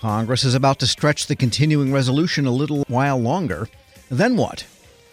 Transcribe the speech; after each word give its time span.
Congress 0.00 0.44
is 0.44 0.54
about 0.54 0.78
to 0.78 0.86
stretch 0.86 1.26
the 1.26 1.36
continuing 1.36 1.92
resolution 1.92 2.46
a 2.46 2.50
little 2.50 2.84
while 2.88 3.18
longer. 3.18 3.68
Then 4.10 4.34
what? 4.34 4.64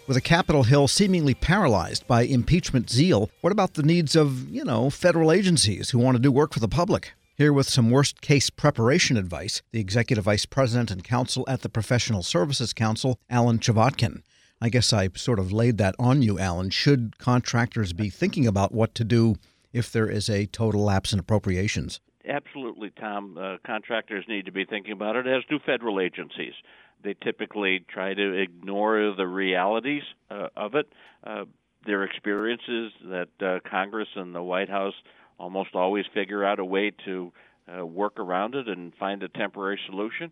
With 0.06 0.16
a 0.16 0.22
Capitol 0.22 0.62
Hill 0.62 0.88
seemingly 0.88 1.34
paralyzed 1.34 2.06
by 2.06 2.22
impeachment 2.22 2.88
zeal, 2.88 3.30
what 3.42 3.52
about 3.52 3.74
the 3.74 3.82
needs 3.82 4.16
of, 4.16 4.48
you 4.48 4.64
know, 4.64 4.88
federal 4.88 5.30
agencies 5.30 5.90
who 5.90 5.98
want 5.98 6.16
to 6.16 6.22
do 6.22 6.32
work 6.32 6.54
for 6.54 6.60
the 6.60 6.68
public? 6.68 7.12
Here 7.36 7.52
with 7.52 7.68
some 7.68 7.90
worst 7.90 8.22
case 8.22 8.48
preparation 8.48 9.18
advice, 9.18 9.60
the 9.72 9.80
Executive 9.80 10.24
Vice 10.24 10.46
President 10.46 10.90
and 10.90 11.04
Counsel 11.04 11.44
at 11.46 11.60
the 11.60 11.68
Professional 11.68 12.22
Services 12.22 12.72
Council, 12.72 13.18
Alan 13.28 13.58
Chvotkin. 13.58 14.22
I 14.58 14.70
guess 14.70 14.94
I 14.94 15.10
sort 15.14 15.38
of 15.38 15.52
laid 15.52 15.76
that 15.76 15.96
on 15.98 16.22
you, 16.22 16.38
Alan. 16.38 16.70
Should 16.70 17.18
contractors 17.18 17.92
be 17.92 18.08
thinking 18.08 18.46
about 18.46 18.72
what 18.72 18.94
to 18.94 19.04
do 19.04 19.36
if 19.70 19.92
there 19.92 20.08
is 20.08 20.30
a 20.30 20.46
total 20.46 20.82
lapse 20.82 21.12
in 21.12 21.18
appropriations? 21.18 22.00
Absolutely, 22.26 22.67
Tom. 22.98 23.36
Uh, 23.38 23.56
contractors 23.66 24.24
need 24.28 24.46
to 24.46 24.52
be 24.52 24.64
thinking 24.64 24.92
about 24.92 25.16
it, 25.16 25.26
as 25.26 25.42
do 25.48 25.58
federal 25.64 26.00
agencies. 26.00 26.54
They 27.02 27.14
typically 27.22 27.84
try 27.88 28.14
to 28.14 28.32
ignore 28.32 29.14
the 29.16 29.26
realities 29.26 30.02
uh, 30.30 30.48
of 30.56 30.74
it. 30.74 30.88
Uh, 31.24 31.44
their 31.86 32.04
experiences 32.04 32.92
that 33.04 33.28
uh, 33.40 33.58
Congress 33.68 34.08
and 34.16 34.34
the 34.34 34.42
White 34.42 34.68
House 34.68 34.94
almost 35.38 35.74
always 35.74 36.04
figure 36.12 36.44
out 36.44 36.58
a 36.58 36.64
way 36.64 36.92
to 37.04 37.32
uh, 37.68 37.84
work 37.84 38.18
around 38.18 38.54
it 38.54 38.68
and 38.68 38.92
find 38.98 39.22
a 39.22 39.28
temporary 39.28 39.78
solution. 39.86 40.30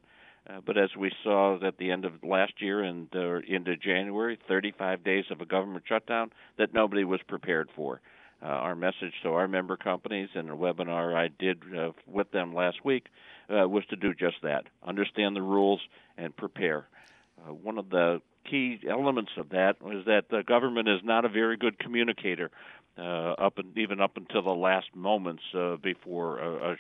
Uh, 0.49 0.61
but 0.65 0.79
as 0.79 0.91
we 0.97 1.11
saw 1.25 1.59
at 1.67 1.77
the 1.79 1.91
end 1.91 2.05
of 2.05 2.13
last 2.23 2.53
year 2.61 2.83
and 2.83 3.09
uh, 3.15 3.39
into 3.49 3.77
January, 3.77 4.39
35 4.49 5.03
days 5.03 5.25
of 5.31 5.41
a 5.41 5.47
government 5.47 5.85
shutdown 5.89 6.31
that 6.59 6.73
nobody 6.73 7.05
was 7.05 7.21
prepared 7.27 7.69
for. 7.75 7.95
Uh, 7.95 7.99
our 8.49 8.75
message 8.75 9.13
to 9.23 9.31
our 9.31 9.49
member 9.49 9.77
companies 9.77 10.29
in 10.35 10.49
a 10.49 10.57
webinar 10.57 11.15
I 11.15 11.29
did 11.29 11.63
uh, 11.77 11.93
with 12.07 12.31
them 12.31 12.55
last 12.55 12.85
week 12.85 13.07
uh, 13.51 13.69
was 13.69 13.85
to 13.87 13.97
do 13.97 14.15
just 14.15 14.37
that 14.43 14.67
understand 14.87 15.37
the 15.37 15.43
rules 15.43 15.81
and 16.17 16.37
prepare. 16.37 16.87
Uh, 17.39 17.53
one 17.53 17.79
of 17.79 17.91
the 17.91 18.21
key 18.49 18.81
elements 18.89 19.33
of 19.37 19.51
that 19.51 19.83
was 19.83 20.05
that 20.07 20.29
the 20.31 20.43
government 20.43 20.89
is 20.89 21.01
not 21.03 21.25
a 21.25 21.29
very 21.29 21.57
good 21.57 21.79
communicator, 21.79 22.51
uh, 22.99 23.33
up 23.33 23.59
and 23.59 23.77
even 23.77 24.01
up 24.01 24.17
until 24.17 24.43
the 24.43 24.51
last 24.51 24.95
moments 24.95 25.43
uh, 25.55 25.77
before 25.77 26.39
a, 26.39 26.73
a 26.73 26.77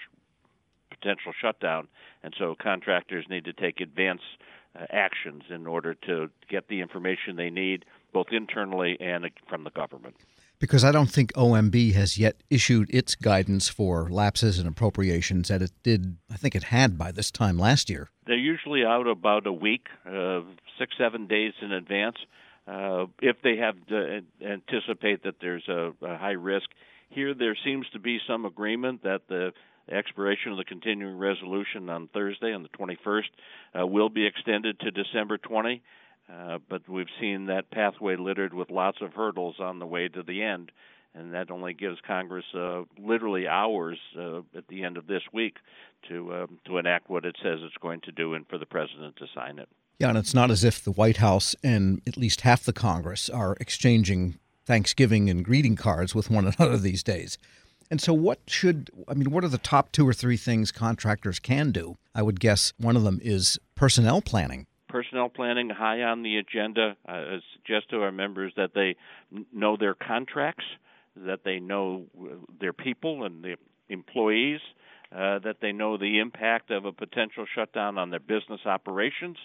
potential 0.90 1.32
shutdown, 1.40 1.88
and 2.22 2.34
so 2.38 2.54
contractors 2.54 3.26
need 3.28 3.44
to 3.44 3.52
take 3.52 3.80
advance 3.80 4.22
uh, 4.78 4.86
actions 4.90 5.42
in 5.50 5.66
order 5.66 5.94
to 5.94 6.30
get 6.48 6.68
the 6.68 6.80
information 6.80 7.36
they 7.36 7.50
need, 7.50 7.84
both 8.12 8.28
internally 8.30 8.96
and 9.00 9.28
from 9.48 9.64
the 9.64 9.70
government 9.70 10.14
because 10.58 10.84
I 10.84 10.92
don't 10.92 11.10
think 11.10 11.32
OMB 11.34 11.94
has 11.94 12.18
yet 12.18 12.36
issued 12.50 12.92
its 12.92 13.14
guidance 13.14 13.68
for 13.68 14.08
lapses 14.10 14.58
and 14.58 14.68
appropriations 14.68 15.48
that 15.48 15.62
it 15.62 15.72
did, 15.82 16.16
I 16.30 16.36
think 16.36 16.54
it 16.54 16.64
had 16.64 16.98
by 16.98 17.12
this 17.12 17.30
time 17.30 17.58
last 17.58 17.90
year. 17.90 18.08
They're 18.26 18.36
usually 18.36 18.84
out 18.84 19.06
about 19.06 19.46
a 19.46 19.52
week, 19.52 19.86
uh, 20.06 20.40
six, 20.78 20.94
seven 20.98 21.26
days 21.26 21.52
in 21.60 21.72
advance. 21.72 22.16
Uh, 22.66 23.06
if 23.22 23.36
they 23.42 23.56
have 23.56 23.74
to 23.88 24.22
anticipate 24.44 25.22
that 25.22 25.36
there's 25.40 25.66
a, 25.68 25.92
a 26.02 26.16
high 26.16 26.32
risk, 26.32 26.68
here 27.10 27.34
there 27.34 27.56
seems 27.64 27.86
to 27.92 27.98
be 27.98 28.18
some 28.26 28.44
agreement 28.44 29.02
that 29.04 29.22
the 29.28 29.52
expiration 29.90 30.50
of 30.50 30.58
the 30.58 30.64
continuing 30.64 31.16
resolution 31.16 31.88
on 31.88 32.08
Thursday, 32.08 32.52
on 32.52 32.62
the 32.62 32.68
21st, 32.70 33.22
uh, 33.80 33.86
will 33.86 34.08
be 34.08 34.26
extended 34.26 34.80
to 34.80 34.90
December 34.90 35.38
20. 35.38 35.82
Uh, 36.32 36.58
but 36.68 36.88
we've 36.88 37.06
seen 37.20 37.46
that 37.46 37.70
pathway 37.70 38.16
littered 38.16 38.52
with 38.52 38.70
lots 38.70 38.98
of 39.00 39.12
hurdles 39.14 39.56
on 39.60 39.78
the 39.78 39.86
way 39.86 40.08
to 40.08 40.22
the 40.22 40.42
end, 40.42 40.72
and 41.14 41.32
that 41.34 41.50
only 41.50 41.72
gives 41.72 41.98
Congress 42.06 42.44
uh, 42.54 42.82
literally 42.98 43.46
hours 43.46 43.98
uh, 44.18 44.38
at 44.56 44.66
the 44.68 44.82
end 44.82 44.96
of 44.96 45.06
this 45.06 45.22
week 45.32 45.58
to 46.08 46.34
um, 46.34 46.58
to 46.66 46.78
enact 46.78 47.08
what 47.08 47.24
it 47.24 47.36
says 47.42 47.60
it's 47.62 47.76
going 47.80 48.00
to 48.00 48.12
do, 48.12 48.34
and 48.34 48.46
for 48.48 48.58
the 48.58 48.66
president 48.66 49.16
to 49.16 49.26
sign 49.34 49.58
it. 49.58 49.68
Yeah, 49.98 50.08
and 50.08 50.18
it's 50.18 50.34
not 50.34 50.50
as 50.50 50.64
if 50.64 50.82
the 50.82 50.92
White 50.92 51.18
House 51.18 51.54
and 51.62 52.02
at 52.06 52.16
least 52.16 52.42
half 52.42 52.64
the 52.64 52.72
Congress 52.72 53.30
are 53.30 53.56
exchanging 53.60 54.38
Thanksgiving 54.66 55.30
and 55.30 55.44
greeting 55.44 55.76
cards 55.76 56.14
with 56.14 56.28
one 56.28 56.46
another 56.58 56.76
these 56.76 57.02
days. 57.02 57.38
And 57.88 58.00
so, 58.00 58.12
what 58.12 58.40
should, 58.48 58.90
I 59.06 59.14
mean, 59.14 59.30
what 59.30 59.44
are 59.44 59.48
the 59.48 59.58
top 59.58 59.92
two 59.92 60.06
or 60.06 60.12
three 60.12 60.36
things 60.36 60.72
contractors 60.72 61.38
can 61.38 61.70
do? 61.70 61.96
I 62.16 62.22
would 62.22 62.40
guess 62.40 62.72
one 62.78 62.96
of 62.96 63.04
them 63.04 63.20
is 63.22 63.60
personnel 63.76 64.20
planning 64.20 64.66
personnel 65.06 65.28
planning 65.28 65.70
high 65.70 66.02
on 66.02 66.22
the 66.22 66.36
agenda. 66.36 66.96
Uh, 67.08 67.12
I 67.12 67.38
suggest 67.56 67.90
to 67.90 68.02
our 68.02 68.12
members 68.12 68.52
that 68.56 68.70
they 68.74 68.96
know 69.52 69.76
their 69.76 69.94
contracts, 69.94 70.64
that 71.16 71.40
they 71.44 71.60
know 71.60 72.04
their 72.60 72.72
people 72.72 73.24
and 73.24 73.42
the 73.42 73.56
employees, 73.88 74.60
uh, 75.12 75.38
that 75.40 75.56
they 75.60 75.72
know 75.72 75.96
the 75.96 76.18
impact 76.18 76.70
of 76.70 76.84
a 76.84 76.92
potential 76.92 77.46
shutdown 77.54 77.98
on 77.98 78.10
their 78.10 78.20
business 78.20 78.60
operations, 78.66 79.36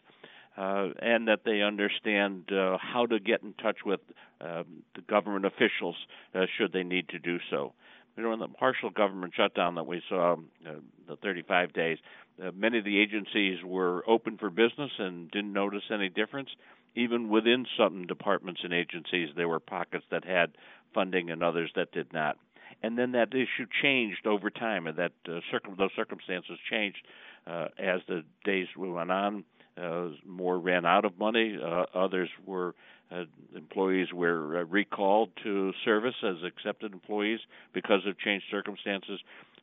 uh, 0.58 0.90
and 1.02 1.28
that 1.28 1.42
they 1.46 1.62
understand 1.62 2.52
uh, 2.52 2.78
how 2.78 3.06
to 3.06 3.20
get 3.20 3.42
in 3.44 3.54
touch 3.54 3.78
with 3.86 4.00
uh, 4.42 4.64
the 4.96 5.02
government 5.08 5.46
officials 5.46 5.96
uh, 6.36 6.42
should 6.58 6.74
they 6.74 6.84
need 6.84 7.08
to 7.10 7.20
do 7.20 7.38
so. 7.50 7.74
During 8.16 8.40
the 8.40 8.48
partial 8.48 8.90
government 8.90 9.34
shutdown 9.36 9.76
that 9.76 9.88
we 9.88 10.02
saw, 10.10 10.34
uh, 10.34 10.72
the 11.08 11.16
35 11.18 11.74
days, 11.74 11.98
uh, 12.42 12.52
many 12.54 12.78
of 12.78 12.86
the 12.86 13.00
agencies 13.00 13.64
were 13.64 14.04
open 14.08 14.38
for 14.38 14.50
business 14.50 14.92
and 14.98 15.30
didn't 15.32 15.54
notice 15.54 15.84
any 15.92 16.10
difference. 16.10 16.50
Even 16.96 17.30
within 17.30 17.66
some 17.78 18.06
departments 18.06 18.62
and 18.64 18.74
agencies, 18.74 19.30
there 19.36 19.48
were 19.48 19.60
pockets 19.60 20.04
that 20.12 20.26
had 20.26 20.52
funding 20.94 21.30
and 21.32 21.42
others 21.42 21.72
that 21.76 21.92
did 21.92 22.12
not. 22.12 22.38
And 22.84 22.98
then 22.98 23.12
that 23.14 23.34
issue 23.34 23.68
changed 23.82 24.26
over 24.26 24.50
time, 24.50 24.88
and 24.88 24.98
that 24.98 25.14
uh, 25.28 25.40
circum- 25.52 25.76
those 25.78 25.92
circumstances 25.96 26.58
changed 26.70 27.06
uh, 27.48 27.68
as 27.78 28.02
the 28.08 28.24
days 28.44 28.68
went 28.76 29.12
on. 29.12 29.44
Uh, 29.78 30.10
more 30.26 30.60
ran 30.60 30.86
out 30.86 31.06
of 31.06 31.18
money. 31.18 31.58
Uh, 31.62 31.86
others 31.94 32.30
were 32.46 32.76
uh, 33.12 33.26
employees 33.56 34.08
were 34.14 34.60
uh, 34.60 34.64
recalled 34.66 35.30
to 35.44 35.74
service 35.84 36.16
as 36.24 36.38
excepted 36.46 36.94
employees 36.94 37.40
because 37.74 38.06
of 38.06 38.18
changed 38.18 38.46
circumstances. 38.50 39.20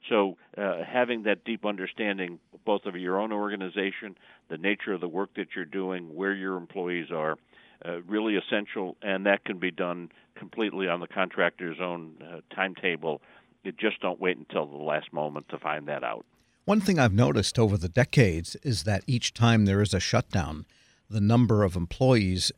So, 0.08 0.36
uh, 0.56 0.84
having 0.84 1.22
that 1.24 1.44
deep 1.44 1.64
understanding, 1.64 2.38
both 2.64 2.84
of 2.84 2.94
your 2.96 3.19
own 3.19 3.32
organization, 3.32 4.16
the 4.48 4.58
nature 4.58 4.92
of 4.92 5.00
the 5.00 5.08
work 5.08 5.30
that 5.36 5.48
you're 5.56 5.64
doing, 5.64 6.14
where 6.14 6.34
your 6.34 6.56
employees 6.56 7.10
are, 7.10 7.36
uh, 7.84 8.00
really 8.02 8.36
essential, 8.36 8.96
and 9.02 9.26
that 9.26 9.44
can 9.44 9.58
be 9.58 9.70
done 9.70 10.10
completely 10.36 10.88
on 10.88 11.00
the 11.00 11.06
contractor's 11.06 11.78
own 11.80 12.14
timetable. 12.54 13.20
You 13.64 13.72
just 13.72 14.00
don't 14.00 14.20
wait 14.20 14.36
until 14.36 14.66
the 14.66 14.76
last 14.76 15.12
moment 15.12 15.48
to 15.48 15.58
find 15.58 15.88
that 15.88 16.04
out. 16.04 16.25
One 16.68 16.82
thing 16.82 16.98
I've 16.98 17.14
noticed 17.14 17.58
over 17.58 17.78
the 17.78 17.88
decades 17.88 18.54
is 18.56 18.82
that 18.82 19.02
each 19.06 19.32
time 19.32 19.64
there 19.64 19.80
is 19.80 19.94
a 19.94 20.00
shutdown, 20.00 20.66
the 21.08 21.18
number 21.18 21.64
of 21.64 21.76
employees, 21.76 22.52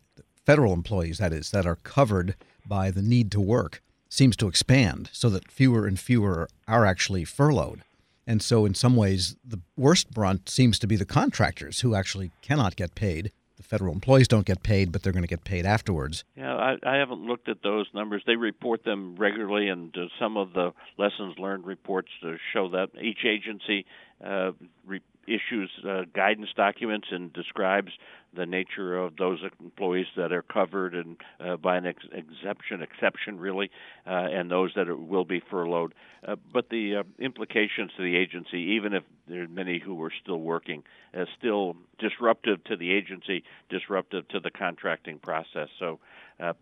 federal 0.44 0.72
employees 0.72 1.19
that 1.19 1.32
is, 1.32 1.53
that 1.53 1.65
are 1.65 1.76
covered 1.76 2.34
by 2.66 2.91
the 2.91 3.03
need 3.03 3.31
to 3.31 3.41
work 3.41 3.81
seems 4.09 4.34
to 4.38 4.49
expand 4.49 5.10
so 5.12 5.31
that 5.31 5.49
fewer 5.49 5.87
and 5.87 6.00
fewer 6.00 6.49
are 6.66 6.84
actually 6.84 7.25
furloughed. 7.25 7.84
And 8.26 8.43
so, 8.43 8.66
in 8.66 8.75
some 8.75 8.97
ways, 8.97 9.37
the 9.44 9.60
worst 9.76 10.10
brunt 10.10 10.49
seems 10.49 10.81
to 10.81 10.88
be 10.88 10.97
the 10.97 11.04
contractors 11.04 11.82
who 11.82 11.94
actually 11.94 12.32
cannot 12.43 12.75
get 12.75 12.97
paid 12.97 13.31
the 13.60 13.69
federal 13.69 13.93
employees 13.93 14.26
don't 14.26 14.47
get 14.47 14.62
paid, 14.62 14.91
but 14.91 15.03
they're 15.03 15.12
going 15.12 15.22
to 15.22 15.28
get 15.28 15.44
paid 15.44 15.66
afterwards. 15.66 16.25
Yeah, 16.34 16.54
I, 16.54 16.76
I 16.82 16.97
haven't 16.97 17.26
looked 17.26 17.48
at 17.48 17.62
those 17.62 17.87
numbers. 17.93 18.22
They 18.26 18.37
report 18.37 18.84
them 18.84 19.16
regularly, 19.16 19.69
and 19.69 19.94
uh, 19.97 20.06
some 20.19 20.37
of 20.37 20.54
the 20.54 20.72
lessons 20.98 21.38
learned 21.38 21.66
reports 21.66 22.09
uh, 22.25 22.32
show 22.53 22.70
that 22.70 22.88
each 23.00 23.25
agency 23.25 23.84
uh, 24.25 24.53
re- 24.86 25.00
issues 25.26 25.70
uh, 25.88 26.03
guidance 26.14 26.48
documents 26.56 27.08
and 27.10 27.32
describes 27.32 27.92
the 28.34 28.47
nature 28.47 28.98
of 28.98 29.16
those 29.16 29.38
employees 29.60 30.06
that 30.16 30.32
are 30.32 30.42
covered 30.42 30.94
and 30.94 31.16
uh, 31.41 31.56
by 31.56 31.76
an 31.76 31.86
ex- 31.86 32.06
exception, 32.12 32.82
exception 32.82 33.38
really, 33.38 33.70
uh, 34.06 34.10
and 34.10 34.50
those 34.50 34.72
that 34.76 34.88
are, 34.88 34.97
will 34.97 35.25
be 35.25 35.41
furloughed. 35.50 35.94
Uh, 36.26 36.36
but 36.53 36.69
the 36.69 36.97
uh, 36.97 37.03
implications 37.19 37.91
to 37.97 38.03
the 38.03 38.16
agency, 38.16 38.58
even 38.58 38.92
if 38.92 39.04
there 39.28 39.42
are 39.42 39.48
many 39.48 39.78
who 39.78 40.00
are 40.03 40.12
still 40.22 40.41
working, 40.41 40.82
is 41.14 41.28
still 41.38 41.76
disruptive 41.98 42.62
to 42.64 42.76
the 42.76 42.93
agency, 42.93 43.43
disruptive 43.69 44.26
to 44.28 44.40
the 44.40 44.50
contracting 44.50 45.19
process. 45.19 45.69
So, 45.78 45.99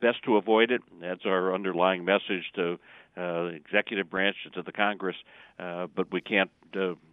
best 0.01 0.23
to 0.25 0.37
avoid 0.37 0.71
it. 0.71 0.83
That's 1.01 1.25
our 1.25 1.55
underlying 1.55 2.05
message 2.05 2.51
to 2.57 2.79
the 3.15 3.53
executive 3.55 4.11
branch 4.11 4.37
and 4.45 4.55
to 4.55 4.63
the 4.63 4.73
Congress. 4.73 5.17
but 5.59 6.11
we 6.13 6.21
can't 6.21 6.51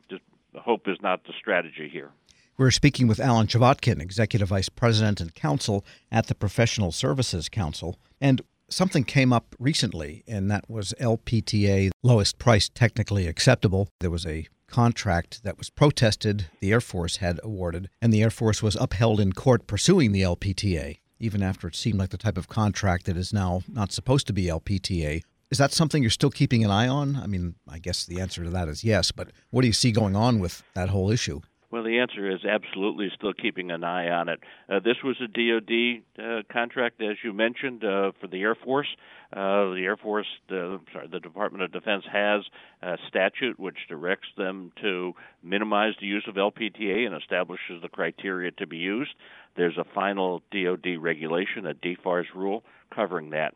just 0.09 0.23
hope 0.61 0.87
is 0.87 0.97
not 1.01 1.23
the 1.25 1.33
strategy 1.37 1.89
here. 1.91 2.11
We're 2.57 2.71
speaking 2.71 3.07
with 3.07 3.19
Alan 3.19 3.47
Chvotkin, 3.47 4.01
Executive 4.01 4.47
Vice 4.47 4.69
President 4.69 5.19
and 5.19 5.35
Counsel 5.35 5.85
at 6.11 6.27
the 6.27 6.35
Professional 6.35 6.93
Services 6.93 7.49
Council. 7.49 7.99
And 8.21 8.41
something 8.69 9.03
came 9.03 9.33
up 9.33 9.55
recently, 9.59 10.23
and 10.27 10.49
that 10.49 10.69
was 10.69 10.93
LPTA, 10.99 11.91
lowest 12.01 12.37
price 12.37 12.69
technically 12.69 13.27
acceptable. 13.27 13.89
There 13.99 14.09
was 14.09 14.25
a 14.25 14.47
contract 14.67 15.43
that 15.43 15.57
was 15.57 15.69
protested, 15.69 16.47
the 16.59 16.71
Air 16.71 16.81
Force 16.81 17.17
had 17.17 17.39
awarded, 17.43 17.89
and 18.01 18.11
the 18.11 18.23
Air 18.23 18.29
Force 18.29 18.63
was 18.63 18.75
upheld 18.75 19.19
in 19.19 19.33
court 19.33 19.67
pursuing 19.67 20.11
the 20.11 20.21
LPTA, 20.21 20.99
even 21.19 21.43
after 21.43 21.67
it 21.67 21.75
seemed 21.75 21.99
like 21.99 22.09
the 22.09 22.17
type 22.17 22.37
of 22.37 22.47
contract 22.47 23.05
that 23.05 23.17
is 23.17 23.33
now 23.33 23.61
not 23.67 23.91
supposed 23.91 24.27
to 24.27 24.33
be 24.33 24.45
LPTA. 24.45 25.23
Is 25.51 25.59
that 25.59 25.71
something 25.71 26.01
you're 26.01 26.09
still 26.09 26.31
keeping 26.31 26.63
an 26.63 26.71
eye 26.71 26.87
on? 26.87 27.15
I 27.15 27.27
mean, 27.27 27.55
I 27.69 27.77
guess 27.77 28.05
the 28.05 28.19
answer 28.19 28.43
to 28.43 28.49
that 28.49 28.67
is 28.67 28.83
yes, 28.83 29.11
but 29.11 29.29
what 29.51 29.61
do 29.61 29.67
you 29.67 29.73
see 29.73 29.91
going 29.91 30.15
on 30.15 30.39
with 30.39 30.63
that 30.73 30.89
whole 30.89 31.11
issue? 31.11 31.41
Well, 31.71 31.83
the 31.83 31.99
answer 31.99 32.31
is 32.31 32.45
absolutely 32.45 33.09
still 33.15 33.33
keeping 33.33 33.69
an 33.69 33.83
eye 33.83 34.09
on 34.09 34.29
it. 34.29 34.39
Uh, 34.69 34.79
this 34.79 34.97
was 35.03 35.17
a 35.21 35.27
DoD 35.27 36.03
uh, 36.17 36.41
contract, 36.51 37.01
as 37.01 37.17
you 37.21 37.33
mentioned, 37.33 37.83
uh, 37.83 38.11
for 38.21 38.27
the 38.27 38.41
Air 38.41 38.55
Force. 38.55 38.87
Uh, 39.33 39.73
the 39.73 39.81
Air 39.83 39.97
Force, 39.97 40.27
sorry, 40.47 41.09
the 41.11 41.19
Department 41.19 41.63
of 41.63 41.73
Defense 41.73 42.05
has 42.09 42.43
a 42.81 42.97
statute 43.09 43.59
which 43.59 43.75
directs 43.89 44.29
them 44.37 44.71
to 44.81 45.13
minimize 45.43 45.93
the 45.99 46.07
use 46.07 46.23
of 46.27 46.35
LPTA 46.35 47.05
and 47.05 47.15
establishes 47.21 47.81
the 47.81 47.89
criteria 47.89 48.51
to 48.51 48.65
be 48.65 48.77
used. 48.77 49.11
There's 49.57 49.77
a 49.77 49.85
final 49.93 50.43
DoD 50.51 50.97
regulation, 50.99 51.65
a 51.65 51.73
DFARS 51.73 52.33
rule, 52.33 52.63
covering 52.93 53.31
that. 53.31 53.53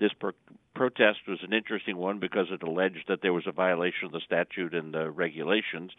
This 0.00 0.12
per- 0.18 0.32
protest 0.74 1.20
was 1.28 1.38
an 1.42 1.52
interesting 1.52 1.96
one 1.96 2.18
because 2.18 2.46
it 2.50 2.62
alleged 2.62 3.04
that 3.08 3.22
there 3.22 3.32
was 3.32 3.46
a 3.46 3.52
violation 3.52 4.06
of 4.06 4.12
the 4.12 4.20
statute 4.20 4.74
and 4.74 4.92
the 4.92 5.10
regulations 5.10 5.92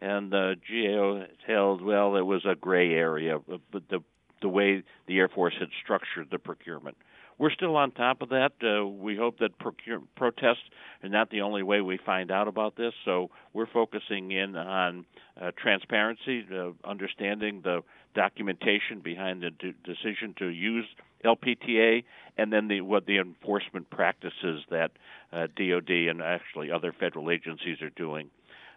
and 0.00 0.30
the 0.32 0.56
GAO 0.68 1.26
held 1.46 1.82
well 1.82 2.16
it 2.16 2.22
was 2.22 2.44
a 2.44 2.54
gray 2.54 2.94
area, 2.94 3.38
but 3.70 3.82
the 3.88 4.00
the 4.40 4.48
way 4.48 4.82
the 5.06 5.18
Air 5.18 5.28
Force 5.28 5.52
had 5.60 5.68
structured 5.82 6.28
the 6.30 6.38
procurement. 6.38 6.96
We're 7.36 7.50
still 7.50 7.76
on 7.76 7.90
top 7.90 8.22
of 8.22 8.30
that. 8.30 8.52
Uh, 8.62 8.86
we 8.86 9.14
hope 9.14 9.38
that 9.40 9.58
procure, 9.58 10.00
protests 10.16 10.64
are 11.02 11.10
not 11.10 11.28
the 11.28 11.42
only 11.42 11.62
way 11.62 11.82
we 11.82 11.98
find 11.98 12.30
out 12.30 12.48
about 12.48 12.76
this. 12.76 12.94
So 13.04 13.28
we're 13.52 13.66
focusing 13.66 14.30
in 14.30 14.56
on 14.56 15.04
uh, 15.38 15.50
transparency, 15.58 16.46
uh, 16.54 16.70
understanding 16.88 17.60
the 17.62 17.82
documentation 18.14 19.00
behind 19.02 19.42
the 19.42 19.50
d- 19.50 19.74
decision 19.84 20.34
to 20.38 20.48
use 20.48 20.86
LPTA, 21.24 22.04
and 22.36 22.52
then 22.52 22.68
the 22.68 22.80
what 22.80 23.06
the 23.06 23.18
enforcement 23.18 23.90
practices 23.90 24.62
that 24.70 24.92
uh, 25.32 25.46
DoD 25.56 25.90
and 25.90 26.22
actually 26.22 26.70
other 26.70 26.92
federal 26.98 27.30
agencies 27.30 27.82
are 27.82 27.90
doing. 27.90 28.30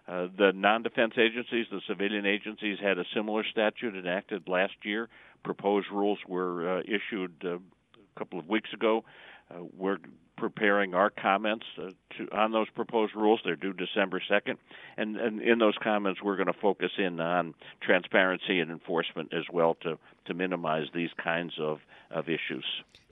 Uh, 0.07 0.27
the 0.37 0.51
non-defense 0.53 1.13
agencies, 1.17 1.65
the 1.71 1.79
civilian 1.87 2.25
agencies, 2.25 2.77
had 2.81 2.97
a 2.97 3.05
similar 3.15 3.43
statute 3.49 3.95
enacted 3.95 4.47
last 4.47 4.73
year. 4.83 5.07
Proposed 5.43 5.87
rules 5.91 6.19
were 6.27 6.79
uh, 6.79 6.81
issued 6.81 7.33
uh, 7.45 7.55
a 7.55 8.19
couple 8.19 8.37
of 8.37 8.47
weeks 8.49 8.73
ago. 8.73 9.05
Uh, 9.49 9.63
we're 9.77 9.97
preparing 10.43 10.93
our 10.93 11.09
comments 11.09 11.65
uh, 11.81 11.89
to, 12.17 12.29
on 12.35 12.51
those 12.51 12.69
proposed 12.69 13.15
rules. 13.15 13.39
They're 13.45 13.55
due 13.55 13.71
December 13.71 14.21
2nd, 14.29 14.57
and, 14.97 15.15
and 15.15 15.41
in 15.41 15.57
those 15.59 15.75
comments, 15.81 16.21
we're 16.21 16.35
going 16.35 16.51
to 16.51 16.59
focus 16.61 16.91
in 16.97 17.21
on 17.21 17.53
transparency 17.79 18.59
and 18.59 18.69
enforcement 18.69 19.33
as 19.33 19.45
well 19.53 19.75
to 19.83 19.97
to 20.25 20.33
minimize 20.33 20.87
these 20.93 21.11
kinds 21.23 21.53
of 21.61 21.79
of 22.11 22.27
issues. 22.27 22.65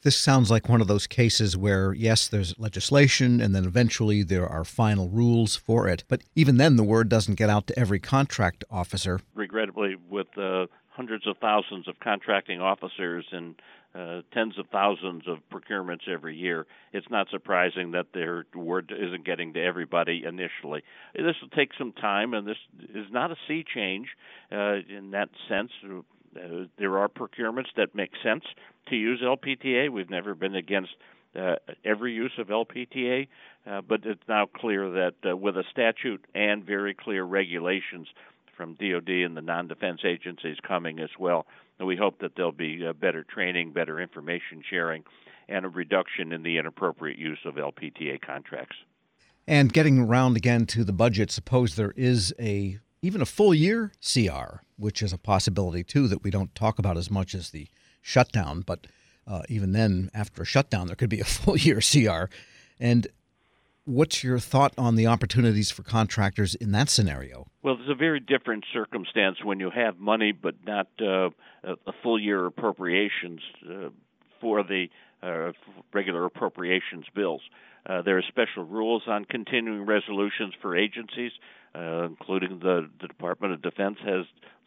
This 0.04 0.18
sounds 0.18 0.52
like 0.52 0.68
one 0.68 0.82
of 0.82 0.88
those 0.88 1.08
cases 1.08 1.56
where, 1.56 1.94
yes, 1.94 2.28
there's 2.28 2.58
legislation 2.60 3.40
and 3.40 3.56
then 3.56 3.64
eventually 3.64 4.24
there 4.24 4.48
are 4.48 4.66
final 4.66 5.08
rules 5.08 5.56
for 5.56 5.88
it. 5.88 6.04
But 6.10 6.24
even 6.36 6.58
then, 6.58 6.76
the 6.76 6.84
word 6.84 7.08
doesn't 7.08 7.36
get 7.36 7.50
out 7.50 7.68
to 7.68 7.80
every 7.80 8.00
contract 8.00 8.66
officer. 8.70 9.22
Regrettably, 9.36 9.96
with 10.10 10.36
uh, 10.38 10.66
hundreds 10.90 11.28
of 11.28 11.38
thousands 11.38 11.88
of 11.88 12.00
contracting 12.00 12.60
officers 12.60 13.26
and 13.32 13.56
uh, 13.94 14.22
tens 14.34 14.58
of 14.58 14.68
thousands 14.72 15.24
of 15.28 15.38
procurements 15.52 16.08
every 16.08 16.36
year, 16.36 16.66
it's 16.94 17.10
not 17.10 17.28
surprising 17.30 17.92
that 17.92 18.08
their 18.14 18.46
word 18.56 18.94
isn't 18.98 19.26
getting 19.26 19.54
to 19.54 19.62
everybody 19.62 20.24
initially. 20.26 20.84
This 21.14 21.36
will 21.42 21.50
take 21.50 21.72
some 21.78 21.92
time, 21.92 22.34
and 22.34 22.48
this 22.48 22.58
is 22.94 23.08
not 23.12 23.32
a 23.32 23.36
sea 23.48 23.66
change 23.74 24.08
uh, 24.52 24.76
in 24.88 25.12
that 25.12 25.30
sense. 25.50 25.72
Uh, 25.84 26.66
there 26.80 26.98
are 26.98 27.10
procurements 27.10 27.70
that 27.76 27.94
make 27.94 28.12
sense 28.24 28.44
to 28.88 28.96
use 28.96 29.22
LPTA. 29.22 29.90
We've 29.90 30.10
never 30.10 30.36
been 30.36 30.56
against 30.56 30.92
uh, 31.36 31.56
every 31.86 32.14
use 32.14 32.34
of 32.38 32.48
LPTA, 32.48 33.28
uh, 33.66 33.82
but 33.82 34.02
it's 34.06 34.22
now 34.28 34.46
clear 34.46 34.90
that 34.90 35.14
uh, 35.30 35.36
with 35.36 35.56
a 35.58 35.64
statute 35.72 36.24
and 36.36 36.66
very 36.66 36.94
clear 36.94 37.24
regulations 37.24 38.08
from 38.62 38.76
DoD 38.76 39.10
and 39.10 39.36
the 39.36 39.42
non-defense 39.42 40.02
agencies 40.06 40.58
coming 40.62 41.00
as 41.00 41.10
well, 41.18 41.48
And 41.80 41.88
we 41.88 41.96
hope 41.96 42.20
that 42.20 42.34
there'll 42.36 42.52
be 42.52 42.86
uh, 42.86 42.94
better 42.94 43.24
training, 43.24 43.74
better 43.74 44.00
information 44.00 44.62
sharing, 44.70 45.04
and 45.50 45.66
a 45.66 45.70
reduction 45.70 46.32
in 46.32 46.44
the 46.44 46.60
inappropriate 46.60 47.18
use 47.18 47.40
of 47.44 47.56
LPTA 47.56 48.22
contracts. 48.22 48.76
And 49.48 49.74
getting 49.74 49.98
around 49.98 50.38
again 50.38 50.68
to 50.68 50.84
the 50.84 50.94
budget, 50.94 51.32
suppose 51.32 51.76
there 51.76 51.96
is 51.98 52.36
a 52.40 52.78
even 53.02 53.20
a 53.20 53.26
full 53.26 53.52
year 53.52 53.92
CR, 54.00 54.62
which 54.78 55.02
is 55.02 55.12
a 55.12 55.18
possibility 55.18 55.84
too 55.84 56.08
that 56.08 56.24
we 56.24 56.30
don't 56.30 56.54
talk 56.54 56.78
about 56.78 56.98
as 56.98 57.10
much 57.10 57.34
as 57.34 57.50
the 57.50 57.68
shutdown. 58.00 58.62
But 58.62 58.86
uh, 59.26 59.42
even 59.50 59.72
then, 59.72 60.12
after 60.14 60.44
a 60.44 60.46
shutdown, 60.46 60.86
there 60.86 60.96
could 60.96 61.10
be 61.10 61.20
a 61.20 61.24
full 61.40 61.58
year 61.58 61.80
CR. 61.82 62.32
And 62.80 63.08
what's 63.86 64.24
your 64.24 64.40
thought 64.40 64.74
on 64.78 64.96
the 64.96 65.08
opportunities 65.08 65.72
for 65.72 65.84
contractors 65.84 66.56
in 66.56 66.72
that 66.72 66.90
scenario? 66.90 67.48
Well, 67.64 67.76
it's 67.80 67.90
a 67.90 67.96
very 67.96 68.20
different 68.20 68.66
circumstance 68.74 69.38
when 69.44 69.60
you 69.60 69.70
have 69.70 69.98
money 69.98 70.32
but 70.32 70.56
not 70.66 70.88
uh, 71.02 71.30
a 71.64 71.94
full 72.04 72.20
year 72.20 72.46
appropriations 72.46 73.42
uh, 73.70 73.90
for 74.40 74.64
the 74.64 74.88
uh, 75.24 75.52
regular 75.94 76.26
appropriations 76.26 77.06
bills. 77.16 77.42
Uh, 77.86 78.02
there 78.02 78.18
are 78.18 78.24
special 78.28 78.64
rules 78.64 79.04
on 79.08 79.26
continuing 79.26 79.86
resolutions 79.86 80.54
for 80.62 80.78
agencies, 80.78 81.32
uh, 81.74 82.04
including 82.06 82.60
the, 82.60 82.90
the 83.02 83.08
Department 83.08 83.54
of 83.54 83.62
Defense 83.62 83.98
has 84.06 84.26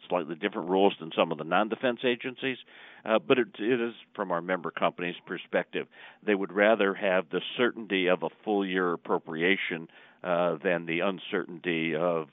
slightly 0.09 0.35
different 0.35 0.69
rules 0.69 0.93
than 0.99 1.11
some 1.15 1.31
of 1.31 1.37
the 1.37 1.43
non-defense 1.43 1.99
agencies. 2.03 2.57
Uh, 3.05 3.19
but 3.19 3.37
it, 3.37 3.47
it 3.59 3.79
is 3.79 3.93
from 4.15 4.31
our 4.31 4.41
member 4.41 4.71
companies' 4.71 5.15
perspective. 5.25 5.87
They 6.25 6.35
would 6.35 6.51
rather 6.51 6.93
have 6.95 7.29
the 7.29 7.41
certainty 7.55 8.07
of 8.07 8.23
a 8.23 8.29
full 8.43 8.65
year 8.65 8.93
appropriation 8.93 9.87
uh, 10.23 10.57
than 10.63 10.85
the 10.85 11.01
uncertainty 11.01 11.95
of 11.95 12.29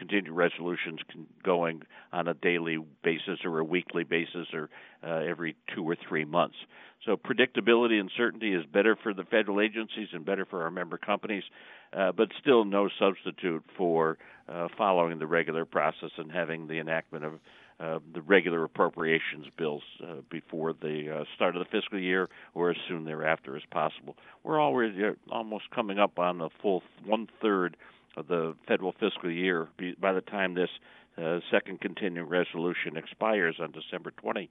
continued 0.00 0.32
resolutions 0.32 0.98
going 1.44 1.82
on 2.12 2.26
a 2.26 2.34
daily 2.34 2.78
basis 3.04 3.38
or 3.44 3.58
a 3.58 3.64
weekly 3.64 4.02
basis 4.02 4.46
or 4.54 4.70
uh, 5.06 5.18
every 5.28 5.54
two 5.74 5.84
or 5.88 5.94
three 6.08 6.24
months. 6.24 6.56
So 7.04 7.16
predictability 7.16 8.00
and 8.00 8.10
certainty 8.16 8.54
is 8.54 8.64
better 8.72 8.96
for 9.02 9.12
the 9.14 9.24
federal 9.24 9.60
agencies 9.60 10.08
and 10.12 10.24
better 10.24 10.46
for 10.46 10.62
our 10.62 10.70
member 10.70 10.98
companies, 10.98 11.44
uh, 11.92 12.12
but 12.12 12.28
still 12.40 12.64
no 12.64 12.88
substitute 12.98 13.62
for 13.76 14.18
uh, 14.48 14.68
following 14.76 15.18
the 15.18 15.26
regular 15.26 15.64
process 15.64 16.10
and 16.16 16.32
having 16.32 16.66
the 16.66 16.78
enactment 16.78 17.24
of 17.24 17.32
uh, 17.78 17.98
the 18.12 18.20
regular 18.20 18.64
appropriations 18.64 19.46
bills 19.56 19.82
uh, 20.02 20.16
before 20.30 20.74
the 20.82 21.20
uh, 21.20 21.24
start 21.34 21.56
of 21.56 21.60
the 21.64 21.70
fiscal 21.70 21.98
year 21.98 22.28
or 22.54 22.70
as 22.70 22.76
soon 22.88 23.04
thereafter 23.04 23.56
as 23.56 23.62
possible. 23.70 24.16
We're 24.44 24.60
already 24.60 25.02
uh, 25.02 25.12
almost 25.32 25.70
coming 25.74 25.98
up 25.98 26.18
on 26.18 26.38
the 26.38 26.50
full 26.60 26.82
one 27.06 27.28
third 27.40 27.78
of 28.16 28.28
the 28.28 28.54
federal 28.66 28.92
fiscal 28.92 29.30
year 29.30 29.68
by 30.00 30.12
the 30.12 30.20
time 30.20 30.54
this 30.54 30.70
uh, 31.18 31.40
second 31.50 31.80
continuing 31.80 32.28
resolution 32.28 32.96
expires 32.96 33.56
on 33.60 33.72
December 33.72 34.10
20. 34.12 34.48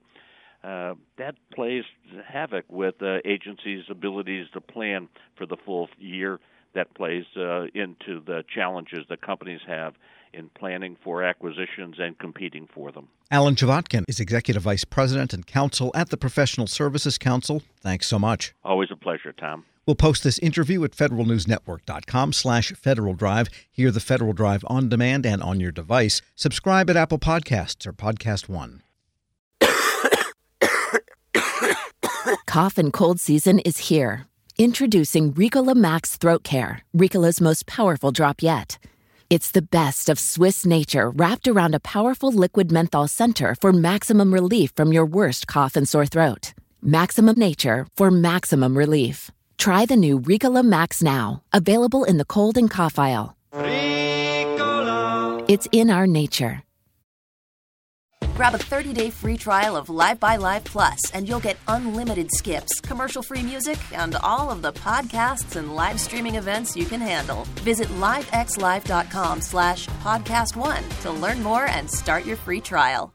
Uh, 0.62 0.94
that 1.16 1.34
plays 1.54 1.84
havoc 2.26 2.64
with 2.68 2.94
uh, 3.02 3.18
agencies' 3.24 3.84
abilities 3.88 4.46
to 4.52 4.60
plan 4.60 5.08
for 5.36 5.46
the 5.46 5.56
full 5.64 5.88
year. 5.98 6.38
That 6.74 6.92
plays 6.94 7.24
uh, 7.36 7.64
into 7.74 8.20
the 8.24 8.44
challenges 8.54 9.06
that 9.08 9.22
companies 9.22 9.60
have 9.66 9.94
in 10.32 10.50
planning 10.50 10.96
for 11.02 11.24
acquisitions 11.24 11.96
and 11.98 12.16
competing 12.18 12.68
for 12.72 12.92
them. 12.92 13.08
Alan 13.30 13.54
Chvotkin 13.54 14.04
is 14.06 14.20
Executive 14.20 14.62
Vice 14.62 14.84
President 14.84 15.32
and 15.32 15.46
Counsel 15.46 15.90
at 15.94 16.10
the 16.10 16.16
Professional 16.16 16.66
Services 16.66 17.18
Council. 17.18 17.62
Thanks 17.80 18.06
so 18.06 18.18
much. 18.18 18.52
Always 18.62 18.90
a 18.92 18.96
pleasure, 18.96 19.32
Tom. 19.32 19.64
We'll 19.90 19.96
post 19.96 20.22
this 20.22 20.38
interview 20.38 20.84
at 20.84 20.92
federalnewsnetwork.com 20.92 22.32
slash 22.32 22.70
Federal 22.74 23.14
Drive. 23.14 23.48
Hear 23.72 23.90
the 23.90 23.98
Federal 23.98 24.32
Drive 24.32 24.62
on 24.68 24.88
demand 24.88 25.26
and 25.26 25.42
on 25.42 25.58
your 25.58 25.72
device. 25.72 26.22
Subscribe 26.36 26.88
at 26.90 26.96
Apple 26.96 27.18
Podcasts 27.18 27.88
or 27.88 27.92
Podcast 27.92 28.48
One. 28.48 28.84
Cough 32.46 32.78
and 32.78 32.92
cold 32.92 33.18
season 33.18 33.58
is 33.58 33.78
here. 33.78 34.28
Introducing 34.56 35.32
Ricola 35.32 35.74
Max 35.74 36.16
Throat 36.16 36.44
Care, 36.44 36.84
Ricola's 36.96 37.40
most 37.40 37.66
powerful 37.66 38.12
drop 38.12 38.44
yet. 38.44 38.78
It's 39.28 39.50
the 39.50 39.62
best 39.62 40.08
of 40.08 40.20
Swiss 40.20 40.64
nature 40.64 41.10
wrapped 41.10 41.48
around 41.48 41.74
a 41.74 41.80
powerful 41.80 42.30
liquid 42.30 42.70
menthol 42.70 43.08
center 43.08 43.56
for 43.60 43.72
maximum 43.72 44.32
relief 44.32 44.70
from 44.76 44.92
your 44.92 45.04
worst 45.04 45.48
cough 45.48 45.74
and 45.74 45.88
sore 45.88 46.06
throat. 46.06 46.54
Maximum 46.80 47.36
nature 47.36 47.88
for 47.96 48.12
maximum 48.12 48.78
relief. 48.78 49.32
Try 49.60 49.84
the 49.84 49.94
new 49.94 50.18
Ricola 50.18 50.64
Max 50.64 51.02
now, 51.02 51.42
available 51.52 52.04
in 52.04 52.16
the 52.16 52.24
cold 52.24 52.56
and 52.56 52.70
cough 52.70 52.98
aisle. 52.98 53.36
Ricola. 53.52 55.44
It's 55.50 55.68
in 55.70 55.90
our 55.90 56.06
nature. 56.06 56.62
Grab 58.34 58.54
a 58.54 58.58
30-day 58.58 59.10
free 59.10 59.36
trial 59.36 59.76
of 59.76 59.90
Live 59.90 60.18
by 60.18 60.36
Live 60.36 60.64
Plus, 60.64 61.10
and 61.12 61.28
you'll 61.28 61.40
get 61.40 61.58
unlimited 61.68 62.30
skips, 62.32 62.80
commercial-free 62.80 63.42
music, 63.42 63.78
and 63.92 64.16
all 64.22 64.50
of 64.50 64.62
the 64.62 64.72
podcasts 64.72 65.56
and 65.56 65.76
live 65.76 66.00
streaming 66.00 66.36
events 66.36 66.74
you 66.74 66.86
can 66.86 67.02
handle. 67.02 67.44
Visit 67.60 67.88
livexlive.com 68.00 69.42
slash 69.42 69.86
podcast 70.02 70.56
one 70.56 70.82
to 71.02 71.10
learn 71.10 71.42
more 71.42 71.66
and 71.66 71.90
start 71.90 72.24
your 72.24 72.38
free 72.38 72.62
trial. 72.62 73.12